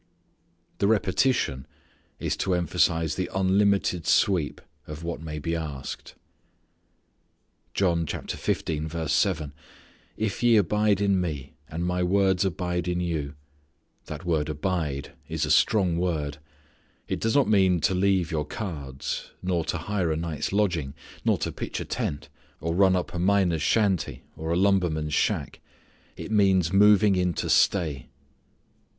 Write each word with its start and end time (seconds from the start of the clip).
The 0.79 0.87
repetition 0.87 1.67
is 2.17 2.35
to 2.37 2.55
emphasize 2.55 3.13
the 3.13 3.29
unlimited 3.35 4.07
sweep 4.07 4.59
of 4.87 5.03
what 5.03 5.21
may 5.21 5.37
be 5.37 5.55
asked. 5.55 6.15
John 7.75 8.07
15:7: 8.07 9.51
"If 10.17 10.41
ye 10.41 10.57
abide 10.57 11.01
in 11.01 11.21
Me, 11.21 11.53
and 11.69 11.85
My 11.85 12.01
words 12.01 12.43
abide 12.43 12.87
in 12.87 12.99
you" 12.99 13.35
That 14.07 14.25
word 14.25 14.49
abide 14.49 15.11
is 15.29 15.45
a 15.45 15.51
strong 15.51 15.97
word. 15.99 16.39
It 17.07 17.19
does 17.19 17.35
not 17.35 17.47
mean 17.47 17.79
to 17.81 17.93
leave 17.93 18.31
your 18.31 18.45
cards; 18.47 19.29
nor 19.43 19.63
to 19.65 19.77
hire 19.77 20.11
a 20.11 20.17
night's 20.17 20.51
lodging; 20.51 20.95
nor 21.23 21.37
to 21.37 21.51
pitch 21.51 21.79
a 21.79 21.85
tent, 21.85 22.27
or 22.59 22.73
run 22.73 22.95
up 22.95 23.13
a 23.13 23.19
miner's 23.19 23.61
shanty, 23.61 24.23
or 24.35 24.49
a 24.51 24.55
lumberman's 24.57 25.13
shack. 25.13 25.59
It 26.17 26.31
means 26.31 26.73
moving 26.73 27.15
in 27.15 27.35
to 27.35 27.51
stay. 27.51 28.07